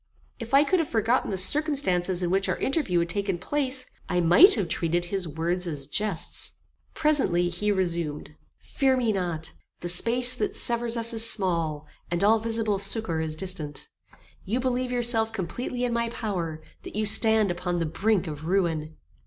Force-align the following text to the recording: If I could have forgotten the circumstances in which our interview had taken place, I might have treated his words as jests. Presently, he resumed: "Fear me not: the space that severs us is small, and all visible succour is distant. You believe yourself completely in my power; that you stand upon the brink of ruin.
If 0.39 0.55
I 0.55 0.63
could 0.63 0.79
have 0.79 0.87
forgotten 0.89 1.29
the 1.29 1.37
circumstances 1.37 2.23
in 2.23 2.31
which 2.31 2.49
our 2.49 2.57
interview 2.57 2.97
had 2.97 3.09
taken 3.09 3.37
place, 3.37 3.85
I 4.09 4.19
might 4.19 4.55
have 4.55 4.67
treated 4.67 5.05
his 5.05 5.27
words 5.27 5.67
as 5.67 5.85
jests. 5.85 6.53
Presently, 6.95 7.49
he 7.49 7.71
resumed: 7.71 8.35
"Fear 8.57 8.97
me 8.97 9.11
not: 9.13 9.53
the 9.81 9.87
space 9.89 10.33
that 10.33 10.55
severs 10.55 10.97
us 10.97 11.13
is 11.13 11.29
small, 11.29 11.85
and 12.09 12.23
all 12.23 12.39
visible 12.39 12.79
succour 12.79 13.21
is 13.21 13.35
distant. 13.35 13.89
You 14.43 14.59
believe 14.59 14.91
yourself 14.91 15.31
completely 15.31 15.83
in 15.83 15.93
my 15.93 16.09
power; 16.09 16.63
that 16.81 16.95
you 16.95 17.05
stand 17.05 17.51
upon 17.51 17.77
the 17.77 17.85
brink 17.85 18.25
of 18.25 18.45
ruin. 18.45 18.97